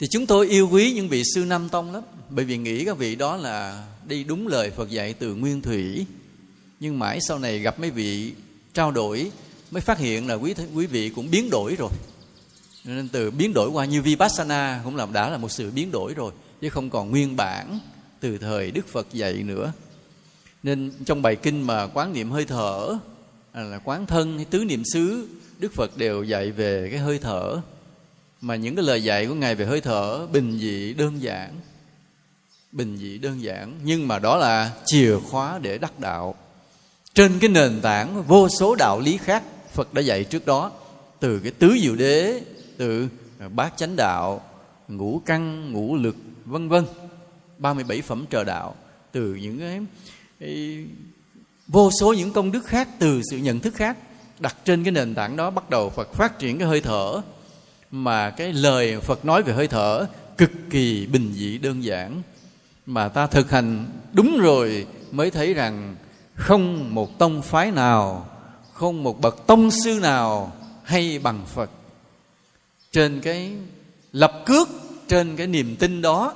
[0.00, 2.98] Thì chúng tôi yêu quý những vị sư Nam Tông lắm, Bởi vì nghĩ các
[2.98, 6.06] vị đó là đi đúng lời Phật dạy từ Nguyên Thủy
[6.82, 8.32] nhưng mãi sau này gặp mấy vị
[8.74, 9.30] trao đổi,
[9.70, 11.90] Mới phát hiện là quý quý vị cũng biến đổi rồi.
[12.84, 16.14] Nên từ biến đổi qua như Vipassana Cũng là, đã là một sự biến đổi
[16.14, 17.78] rồi, chứ không còn nguyên bản
[18.20, 19.72] từ thời đức phật dạy nữa.
[20.62, 22.98] Nên trong bài kinh mà quán niệm hơi thở
[23.52, 27.18] à, là quán thân hay tứ niệm xứ, đức phật đều dạy về cái hơi
[27.18, 27.60] thở.
[28.40, 31.60] Mà những cái lời dạy của ngài về hơi thở bình dị, đơn giản.
[32.72, 33.80] Bình dị, đơn giản.
[33.84, 36.34] Nhưng mà đó là chìa khóa để đắc đạo
[37.14, 40.72] trên cái nền tảng vô số đạo lý khác phật đã dạy trước đó.
[41.20, 42.40] Từ cái tứ diệu đế
[42.76, 44.40] từ à, bát chánh đạo
[44.88, 46.84] ngũ căn ngũ lực vân vân
[47.58, 48.74] 37 phẩm trợ đạo.
[49.12, 49.80] Từ những cái,
[50.40, 50.84] cái
[51.68, 53.96] vô số những công đức khác từ sự nhận thức khác
[54.38, 57.20] đặt trên cái nền tảng đó bắt đầu Phật phát triển cái hơi thở.
[57.90, 60.06] Mà cái lời Phật nói về hơi thở
[60.38, 62.22] cực kỳ bình dị đơn giản.
[62.86, 65.96] Mà ta thực hành đúng rồi mới thấy rằng
[66.34, 68.28] không một tông phái nào,
[68.72, 71.70] không một bậc tông sư nào hay bằng Phật.
[72.92, 73.52] Trên cái
[74.12, 74.68] lập cước,
[75.08, 76.34] trên cái niềm tin đó,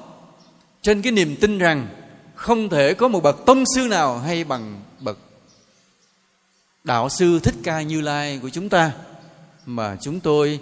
[0.83, 1.89] trên cái niềm tin rằng
[2.35, 5.19] không thể có một bậc tông sư nào hay bằng bậc
[6.85, 8.93] đạo sư thích ca như lai của chúng ta,
[9.67, 10.61] mà chúng tôi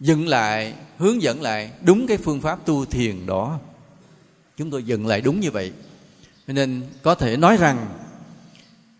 [0.00, 3.58] dừng lại, hướng dẫn lại đúng cái phương pháp tu thiền đó.
[4.56, 5.72] Chúng tôi dừng lại đúng như vậy.
[6.46, 7.86] Nên có thể nói rằng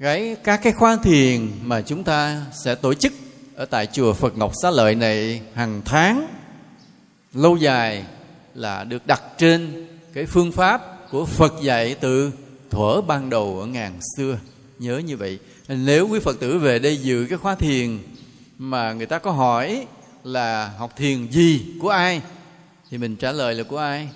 [0.00, 3.12] cái các cái khóa thiền mà chúng ta sẽ tổ chức
[3.54, 6.28] ở tại chùa Phật Ngọc Xá Lợi này hàng tháng.
[7.34, 8.04] Lâu dài
[8.54, 12.30] là được đặt trên cái phương pháp của Phật dạy từ
[12.70, 14.38] thuở ban đầu ở ngàn xưa.
[14.78, 15.38] Nhớ như vậy.
[15.68, 17.98] Nếu quý Phật tử về đây dự cái khóa thiền
[18.58, 19.86] mà người ta có hỏi
[20.24, 22.22] là học thiền gì, của ai,
[22.90, 24.08] thì mình trả lời là của ai?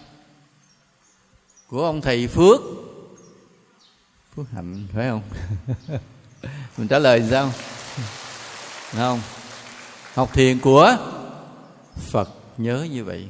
[1.68, 2.60] Của ông thầy Phước.
[4.36, 5.22] Phước Hạnh, phải không?
[6.78, 7.52] Mình trả lời sao?
[8.92, 9.20] Không?
[10.14, 10.96] Học thiền của
[12.10, 13.28] Phật, nhớ như vậy.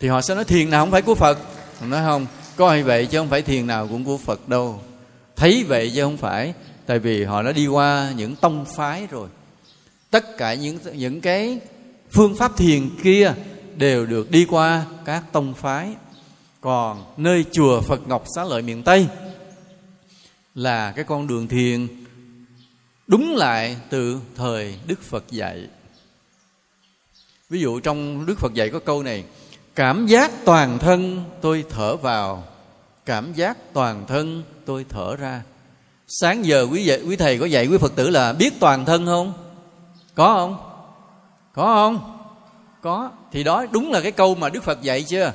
[0.00, 1.38] Thì họ sẽ nói thiền nào không phải của phật?
[1.80, 4.80] Nói không coi vậy chứ không phải thiền nào cũng của phật đâu.
[5.36, 6.54] Thấy vậy chứ không phải,
[6.86, 9.28] tại vì họ đã đi qua những tông phái rồi.
[10.10, 11.58] Tất cả những những cái
[12.10, 13.34] phương pháp thiền kia
[13.76, 15.94] đều được đi qua các tông phái.
[16.60, 19.08] Còn nơi chùa phật ngọc xá lợi miền tây
[20.54, 21.88] là cái con đường thiền
[23.06, 25.68] đúng lại từ thời đức phật dạy.
[27.50, 29.24] Ví dụ trong đức phật dạy có câu này
[29.74, 32.44] cảm giác toàn thân tôi thở vào
[33.04, 35.42] cảm giác toàn thân tôi thở ra.
[36.08, 39.06] Sáng giờ quý dạy, quý thầy có dạy quý phật tử là biết toàn thân
[39.06, 39.32] không?
[40.14, 40.56] Có không?
[41.52, 42.18] Có không?
[42.80, 43.10] Có.
[43.32, 45.32] Thì đó đúng là cái câu mà đức phật dạy chưa?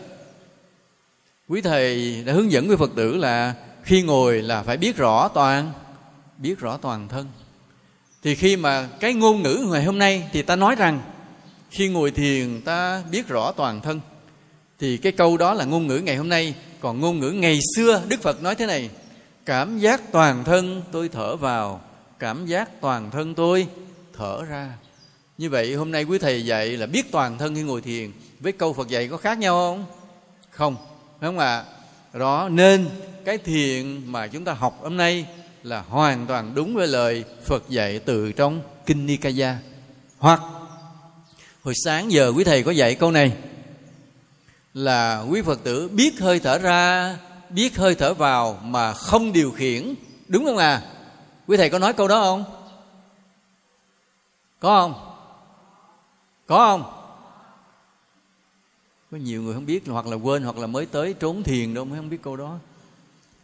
[1.47, 3.53] Quý thầy đã hướng dẫn quý phật tử là
[3.85, 5.71] khi ngồi là phải biết rõ toàn,
[6.37, 7.27] biết rõ toàn thân.
[8.23, 11.01] Thì khi mà cái ngôn ngữ ngày hôm nay thì ta nói rằng,
[11.71, 13.99] khi ngồi thiền ta biết rõ toàn thân.
[14.79, 16.55] Thì cái câu đó là ngôn ngữ ngày hôm nay.
[16.79, 18.89] Còn ngôn ngữ ngày xưa đức phật nói thế này,
[19.45, 21.81] cảm giác toàn thân tôi thở vào,
[22.19, 23.67] cảm giác toàn thân tôi
[24.17, 24.73] thở ra.
[25.37, 28.11] Như vậy hôm nay quý thầy dạy là biết toàn thân khi ngồi thiền.
[28.39, 29.85] Với câu phật dạy có khác nhau không?
[30.49, 30.75] Không
[31.21, 31.63] đúng không ạ?
[32.19, 32.89] Đó nên
[33.25, 35.25] cái thiền mà chúng ta học hôm nay
[35.63, 39.55] là hoàn toàn đúng với lời phật dạy từ trong kinh nikaya
[40.17, 40.41] hoặc,
[41.63, 43.31] hồi sáng giờ quý thầy có dạy câu này,
[44.73, 47.17] là quý phật tử biết hơi thở ra,
[47.49, 49.93] biết hơi thở vào mà không điều khiển,
[50.27, 50.81] đúng không à?
[51.47, 52.43] Quý thầy có nói câu đó không?
[54.59, 55.15] Có không?
[56.47, 57.04] Có không?
[59.11, 61.85] Có nhiều người không biết hoặc là quên hoặc là mới tới trốn thiền đâu,
[61.85, 62.57] mới không biết câu đó.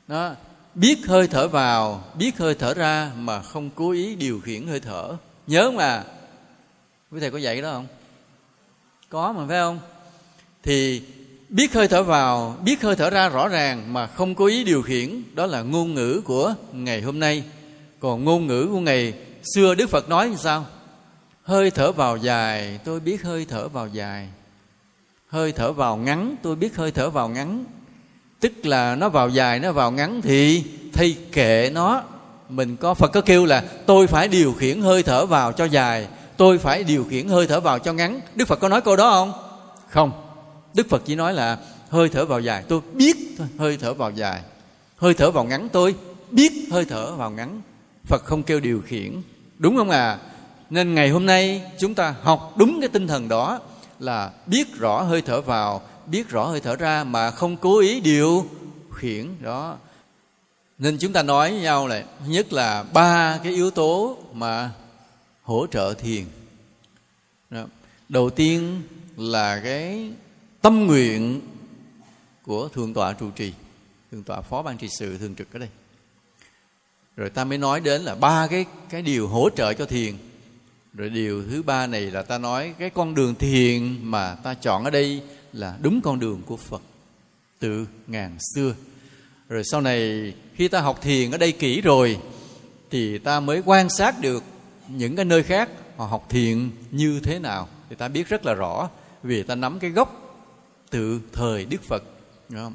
[0.08, 0.36] Đó,
[0.76, 4.80] biết hơi thở vào, biết hơi thở ra mà không cố ý điều khiển hơi
[4.80, 5.18] thở.
[5.48, 6.04] Nhớ mà.
[7.12, 7.88] Quý thầy có dạy cái đó không?
[9.10, 9.80] Có mà, phải không?
[10.64, 11.02] Thì
[11.50, 14.82] biết hơi thở vào, biết hơi thở ra rõ ràng mà không cố ý điều
[14.82, 17.44] khiển, đó là ngôn ngữ của ngày hôm nay.
[18.00, 19.14] Còn ngôn ngữ của ngày
[19.56, 20.66] xưa đức phật nói như sao?
[21.44, 24.30] Hơi thở vào dài, tôi biết hơi thở vào dài
[25.32, 27.64] hơi thở vào ngắn tôi biết hơi thở vào ngắn.
[28.40, 30.64] Tức là nó vào dài nó vào ngắn thì
[30.94, 32.04] thay kệ nó.
[32.50, 36.08] Mình có phật có kêu là tôi phải điều khiển hơi thở vào cho dài
[36.38, 38.22] tôi phải điều khiển hơi thở vào cho ngắn.
[38.36, 39.34] Đức phật có nói câu đó không?
[39.90, 40.12] Không.
[40.74, 41.58] Đức phật chỉ nói là
[41.90, 42.64] hơi thở vào dài.
[42.68, 44.42] Tôi biết thôi hơi thở vào dài.
[44.98, 45.96] Hơi thở vào ngắn tôi
[46.32, 47.62] biết hơi thở vào ngắn.
[48.06, 49.22] Phật không kêu điều khiển.
[49.58, 50.18] Đúng không à?
[50.70, 53.60] Nên ngày hôm nay chúng ta học đúng cái tinh thần đó
[54.02, 58.00] là biết rõ hơi thở vào, biết rõ hơi thở ra mà không cố ý
[58.00, 58.46] điều
[58.94, 59.78] khiển, đó.
[60.78, 64.72] Nên chúng ta nói với nhau là nhất là ba cái yếu tố mà
[65.44, 66.26] hỗ trợ thiền.
[67.50, 67.66] Đó.
[68.10, 68.82] đầu tiên
[69.18, 70.12] là cái
[70.62, 71.42] tâm nguyện
[72.44, 73.54] của thượng tọa trụ trì,
[74.12, 75.70] thượng tọa phó ban trị sự thường trực ở đây.
[77.18, 80.18] Rồi ta mới nói đến là ba cái cái điều hỗ trợ cho thiền
[80.94, 84.84] rồi điều thứ ba này là ta nói cái con đường thiền mà ta chọn
[84.84, 85.22] ở đây
[85.54, 86.82] là đúng con đường của phật
[87.60, 88.76] từ ngàn xưa
[89.50, 92.20] rồi sau này khi ta học thiền ở đây kỹ rồi
[92.90, 94.44] thì ta mới quan sát được
[94.88, 98.54] những cái nơi khác họ học thiền như thế nào thì ta biết rất là
[98.54, 98.90] rõ
[99.24, 100.18] vì ta nắm cái gốc
[100.90, 102.04] từ thời đức phật,
[102.50, 102.74] đúng không?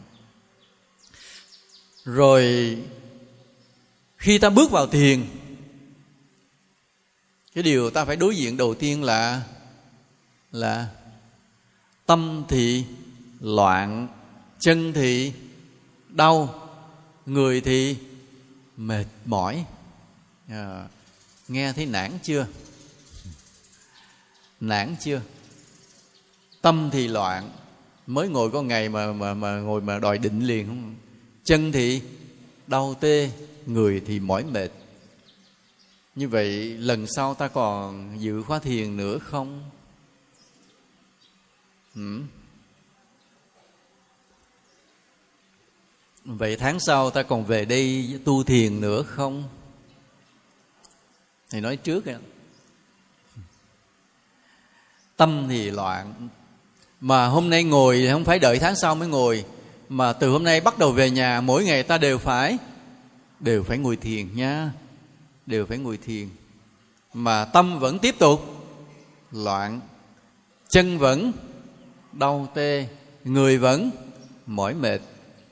[2.05, 2.77] rồi
[4.17, 5.25] khi ta bước vào thiền
[7.57, 9.43] cái điều ta phải đối diện đầu tiên là
[10.53, 10.89] là
[12.07, 12.85] tâm thì
[13.41, 14.09] loạn
[14.59, 15.33] chân thì
[16.09, 16.69] đau
[17.27, 17.97] người thì
[18.77, 19.65] mệt mỏi.
[20.49, 20.89] À,
[21.49, 22.47] nghe thấy nản chưa?
[24.61, 25.21] Nản chưa?
[26.63, 27.51] Tâm thì loạn
[28.07, 30.95] mới ngồi có ngày mà mà mà ngồi mà đòi định liền không?
[31.45, 32.03] Chân thì
[32.67, 33.31] đau tê
[33.67, 34.69] người thì mỏi mệt
[36.17, 39.71] như vậy, lần sau ta còn dự khóa thiền nữa không?
[41.95, 42.21] Ừ.
[46.25, 49.45] vậy tháng sau ta còn về đây tu thiền nữa không?
[51.51, 52.19] Thì nói trước kìa
[55.17, 56.29] tâm thì loạn.
[57.01, 59.45] Mà hôm nay ngồi thì không phải đợi tháng sau mới ngồi,
[59.89, 62.59] mà từ hôm nay bắt đầu về nhà, mỗi ngày ta đều phải
[63.41, 64.71] đều phải ngồi thiền nha
[65.47, 66.29] đều phải ngồi thiền.
[67.15, 68.41] Mà tâm vẫn tiếp tục
[69.33, 69.81] loạn,
[70.69, 71.33] chân vẫn
[72.13, 72.89] đau tê,
[73.25, 73.91] người vẫn
[74.47, 75.01] mỏi mệt.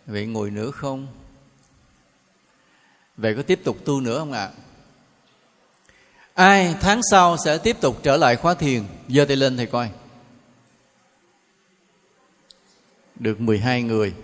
[0.07, 1.07] Vậy ngồi nữa không?
[3.17, 4.45] Vậy có tiếp tục tu nữa không ạ?
[4.45, 4.53] À?
[6.35, 8.83] ai tháng sau sẽ tiếp tục trở lại khóa thiền?
[9.09, 9.91] Giơ tay lên thầy coi.
[13.15, 14.15] Được 12 người.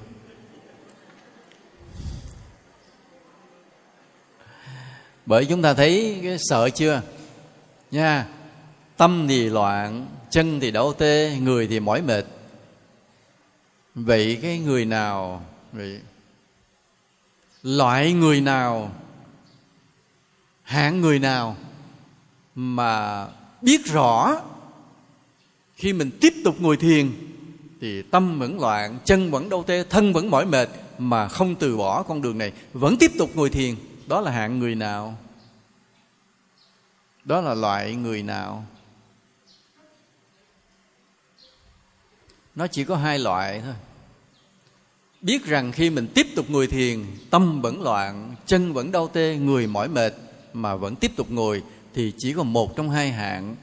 [5.31, 7.03] Bởi chúng ta thấy cái sợ chưa?
[7.91, 8.27] Nha,
[8.97, 12.25] tâm thì loạn, chân thì đau tê, người thì mỏi mệt.
[13.95, 16.01] Vậy cái người nào, vậy
[17.63, 18.93] loại người nào,
[20.63, 21.57] hạng người nào
[22.55, 23.27] mà
[23.63, 24.41] biết rõ
[25.75, 27.11] khi mình tiếp tục ngồi thiền
[27.81, 31.77] thì tâm vẫn loạn, chân vẫn đau tê, thân vẫn mỏi mệt mà không từ
[31.77, 33.75] bỏ con đường này, vẫn tiếp tục ngồi thiền
[34.11, 35.19] đó là hạng người nào?
[37.25, 38.65] Đó là loại người nào?
[42.55, 43.75] Nó chỉ có hai loại thôi.
[45.21, 49.37] Biết rằng khi mình tiếp tục ngồi thiền, tâm vẫn loạn, chân vẫn đau tê,
[49.37, 50.15] người mỏi mệt
[50.53, 51.63] mà vẫn tiếp tục ngồi,
[51.95, 53.57] thì chỉ có một trong hai hạng.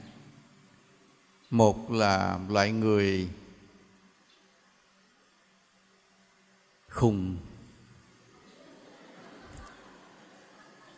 [1.50, 3.28] Một là loại người
[6.88, 7.36] khùng.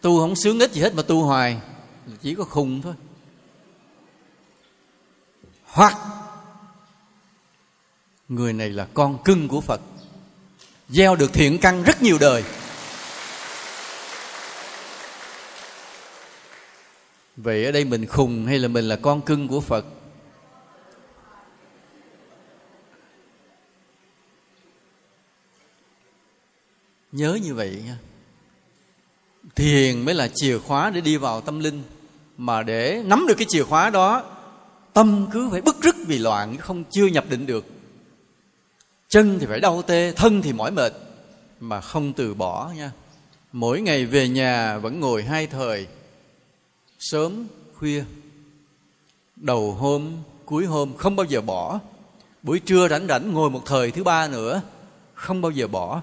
[0.01, 1.61] Tu không sướng ích gì hết mà tu hoài.
[2.23, 2.95] Chỉ có khùng thôi.
[5.65, 5.97] Hoặc,
[8.29, 9.81] người này là con cưng của phật,
[10.89, 12.45] gieo được thiện căn rất nhiều đời.
[17.37, 19.85] Vậy ở đây mình khùng hay là mình là con cưng của phật?
[27.13, 27.99] Nhớ như vậy nha
[29.57, 31.83] thiền mới là chìa khóa để đi vào tâm linh.
[32.37, 34.25] Mà để nắm được cái chìa khóa đó,
[34.93, 37.67] tâm cứ phải bức rứt vì loạn, không chưa nhập định được.
[39.09, 40.93] Chân thì phải đau tê, thân thì mỏi mệt,
[41.61, 42.91] mà không từ bỏ nha.
[43.53, 45.87] Mỗi ngày về nhà vẫn ngồi hai thời,
[46.99, 47.47] sớm,
[47.79, 48.05] khuya.
[49.37, 50.13] Đầu hôm,
[50.45, 51.81] cuối hôm không bao giờ bỏ.
[52.43, 54.63] Buổi trưa rảnh rảnh ngồi một thời thứ ba nữa,
[55.15, 56.03] không bao giờ bỏ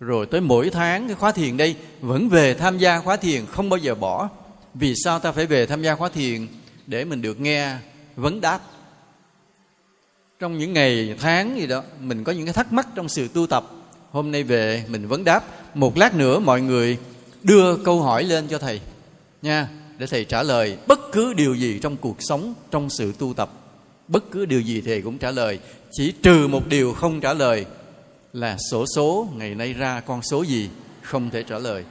[0.00, 3.68] rồi tới mỗi tháng cái khóa thiền đây, vẫn về tham gia khóa thiền, không
[3.68, 4.28] bao giờ bỏ.
[4.74, 6.46] Vì sao ta phải về tham gia khóa thiền?
[6.86, 7.76] Để mình được nghe
[8.16, 8.60] vấn đáp.
[10.38, 13.46] Trong những ngày tháng gì đó, mình có những cái thắc mắc trong sự tu
[13.46, 13.70] tập.
[14.10, 15.44] Hôm nay về, mình vấn đáp.
[15.74, 16.98] Một lát nữa, mọi người
[17.42, 18.80] đưa câu hỏi lên cho thầy,
[19.42, 23.34] nha, để thầy trả lời bất cứ điều gì trong cuộc sống, trong sự tu
[23.34, 23.50] tập.
[24.08, 25.58] Bất cứ điều gì thầy cũng trả lời.
[25.92, 27.66] Chỉ trừ một điều không trả lời
[28.32, 30.70] là sổ số, ngày nay ra con số gì?
[31.02, 31.84] Không thể trả lời.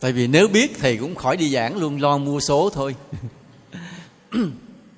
[0.00, 2.96] Tại vì nếu biết thì cũng khỏi đi giảng, luôn lo mua số thôi.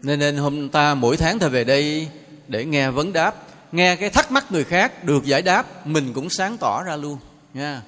[0.03, 2.09] Nên nên hôm ta mỗi tháng thầy về đây
[2.49, 3.35] để nghe vấn đáp,
[3.73, 7.19] nghe cái thắc mắc người khác được giải đáp, mình cũng sáng tỏ ra luôn,
[7.55, 7.83] nha.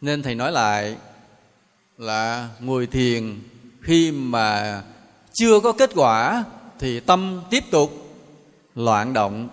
[0.00, 0.96] Nên thầy nói lại
[1.98, 3.40] là ngồi thiền
[3.82, 4.82] khi mà
[5.36, 6.44] chưa có kết quả
[6.78, 8.16] thì tâm tiếp tục
[8.74, 9.48] loạn động,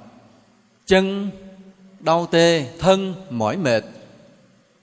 [0.86, 1.29] chân
[1.99, 3.84] đau tê, thân mỏi mệt,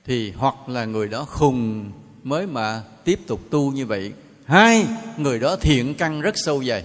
[0.07, 1.91] thì hoặc là người đó khùng
[2.23, 4.13] mới mà tiếp tục tu như vậy.
[4.45, 4.87] Hai,
[5.17, 6.85] người đó thiện căn rất sâu dày.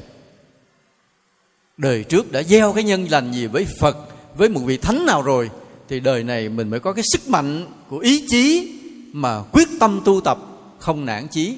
[1.77, 3.97] Đời trước đã gieo cái nhân lành gì với phật,
[4.37, 5.49] với một vị thánh nào rồi,
[5.89, 8.73] thì đời này mình mới có cái sức mạnh của ý chí
[9.13, 10.37] mà quyết tâm tu tập,
[10.79, 11.57] không nản chí.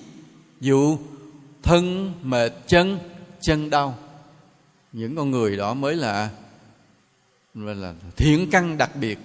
[0.61, 0.97] Dù
[1.63, 2.99] thân mệt chân
[3.41, 3.97] chân đau.
[4.93, 6.29] Những con người đó mới là
[7.53, 9.19] là thiện căn đặc biệt.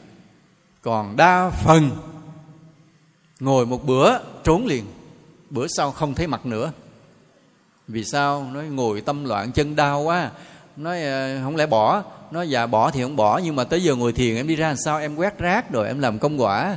[0.83, 1.91] Còn đa phần
[3.41, 4.85] ngồi một bữa trốn liền,
[5.51, 6.73] bữa sau không thấy mặt nữa.
[7.89, 8.47] Vì sao?
[8.53, 10.31] Nói ngồi tâm loạn, chân đau quá.
[10.77, 12.03] Nói ờ, không lẽ bỏ?
[12.31, 14.69] Nói dạ bỏ thì không bỏ, nhưng mà tới giờ ngồi thiền em đi ra
[14.69, 14.99] làm sao?
[14.99, 16.77] Em quét rác rồi, em làm công quả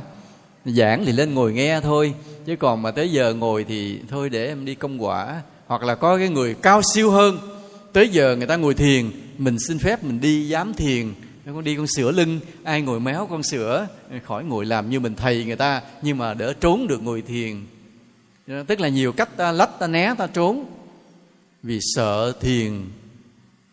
[0.66, 2.14] giảng thì lên ngồi nghe thôi.
[2.46, 5.42] Chứ còn mà tới giờ ngồi thì thôi để em đi công quả.
[5.66, 7.38] Hoặc là có cái người cao siêu hơn,
[7.92, 11.12] tới giờ người ta ngồi thiền, mình xin phép mình đi dám thiền.
[11.46, 13.88] Con đi con sửa lưng, ai ngồi méo con sửa
[14.24, 17.66] khỏi ngồi làm như mình thầy người ta, nhưng mà đỡ trốn được ngồi thiền.
[18.66, 20.64] Tức là nhiều cách ta lách, ta né, ta trốn.
[21.62, 22.72] Vì sợ thiền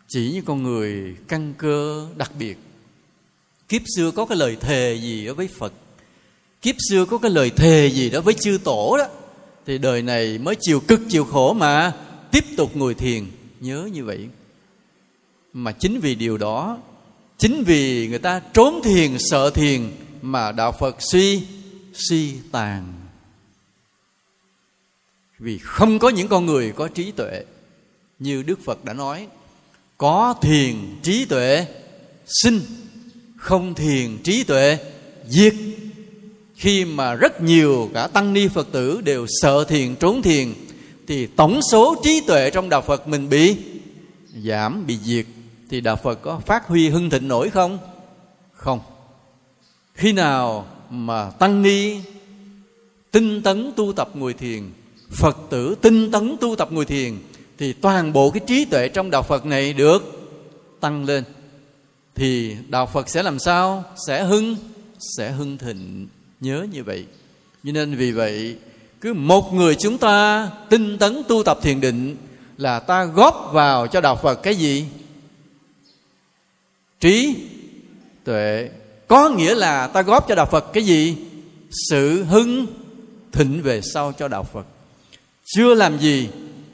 [0.08, 2.58] chỉ như con người căn cơ đặc biệt.
[3.68, 5.72] Kiếp xưa có cái lời thề gì đó với phật?
[6.64, 9.06] Kiếp xưa có cái lời thề gì đó với chư tổ đó.
[9.66, 11.92] Thì đời này mới chịu cực, chịu khổ mà
[12.30, 13.26] tiếp tục ngồi thiền.
[13.60, 14.28] Nhớ như vậy.
[15.52, 16.78] Mà chính vì điều đó,
[17.38, 19.90] chính vì người ta trốn thiền, sợ thiền,
[20.22, 21.42] mà đạo phật suy
[21.94, 22.92] suy tàn.
[25.38, 27.44] Vì không có những con người có trí tuệ,
[28.18, 29.26] như đức phật đã nói,
[29.98, 31.66] có thiền trí tuệ,
[32.26, 32.60] sinh,
[33.36, 34.78] không thiền trí tuệ,
[35.28, 35.54] diệt
[36.56, 40.54] khi mà rất nhiều cả tăng ni phật tử đều sợ thiền, trốn thiền,
[41.06, 43.56] thì tổng số trí tuệ trong đạo phật mình bị
[44.44, 45.26] giảm, bị diệt.
[45.70, 47.78] Thì đạo phật có phát huy hưng thịnh nổi không?
[48.52, 48.80] Không.
[49.94, 51.96] Khi nào mà tăng ni
[53.10, 54.70] tinh tấn tu tập ngồi thiền,
[55.10, 57.18] phật tử tinh tấn tu tập ngồi thiền,
[57.58, 60.30] thì toàn bộ cái trí tuệ trong đạo phật này được
[60.80, 61.24] tăng lên.
[62.14, 63.84] Thì đạo phật sẽ làm sao?
[64.06, 64.56] Sẽ hưng
[65.18, 66.06] sẽ hưng thịnh
[66.40, 67.06] nhớ như vậy.
[67.64, 68.56] Cho nên vì vậy,
[69.00, 72.16] cứ một người chúng ta tinh tấn tu tập thiền định
[72.56, 74.86] là ta góp vào cho đạo phật cái gì?
[77.00, 77.36] Trí,
[78.24, 78.70] tuệ.
[79.08, 81.16] Có nghĩa là ta góp cho đạo phật cái gì?
[81.90, 82.66] Sự hưng
[83.32, 84.66] thịnh về sau cho đạo phật.
[85.44, 86.28] Chưa làm gì,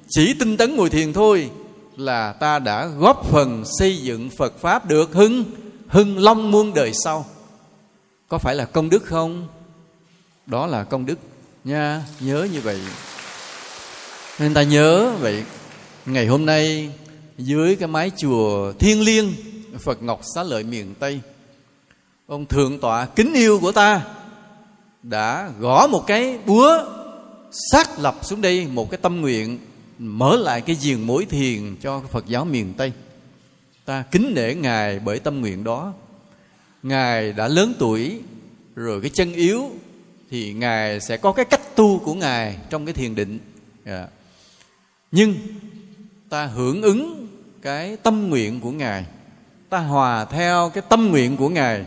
[0.08, 1.50] chỉ tinh tấn ngồi thiền thôi
[1.96, 5.44] là ta đã góp phần xây dựng phật pháp được hưng
[5.88, 7.26] hưng long muôn đời sau
[8.30, 9.48] có phải là công đức không?
[10.46, 11.18] Đó là công đức
[11.64, 12.04] nha.
[12.20, 12.80] Nhớ như vậy.
[14.38, 15.44] Nên ta nhớ vậy,
[16.06, 16.92] ngày hôm nay,
[17.38, 19.32] dưới cái mái chùa thiên liêng,
[19.78, 21.20] phật ngọc xá lợi miền tây,
[22.26, 24.02] ông thượng tọa kính yêu của ta
[25.02, 26.78] đã gõ một cái búa
[27.72, 29.58] xác lập xuống đây, một cái tâm nguyện
[29.98, 32.92] mở lại cái giường mối thiền cho phật giáo miền tây.
[33.84, 35.92] Ta kính nể ngài bởi tâm nguyện đó
[36.82, 38.20] ngài đã lớn tuổi,
[38.76, 39.70] rồi cái chân yếu,
[40.30, 43.38] thì ngài sẽ có cái cách tu của ngài trong cái thiền định.
[43.84, 44.08] Yeah.
[45.12, 45.34] Nhưng
[46.28, 47.28] ta hưởng ứng
[47.62, 49.04] cái tâm nguyện của ngài,
[49.68, 51.84] ta hòa theo cái tâm nguyện của ngài,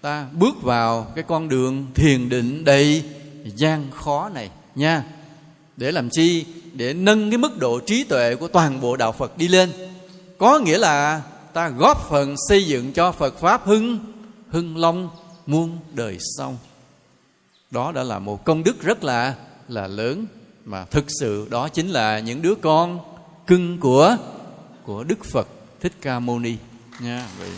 [0.00, 3.02] ta bước vào cái con đường thiền định đầy
[3.44, 5.04] gian khó này nha.
[5.76, 6.44] Để làm chi?
[6.72, 9.70] Để nâng cái mức độ trí tuệ của toàn bộ đạo phật đi lên.
[10.38, 11.22] Có nghĩa là
[11.52, 13.98] ta góp phần xây dựng cho phật pháp hưng
[14.48, 15.10] hưng long
[15.46, 16.58] muôn đời sau.
[17.70, 19.34] Đó đã là một công đức rất là
[19.68, 20.26] là lớn.
[20.64, 23.00] Mà thực sự đó chính là những đứa con
[23.46, 24.16] cưng của
[24.82, 25.48] của đức phật
[25.80, 26.56] thích ca mâu ni.
[27.00, 27.50] Nha, vậy.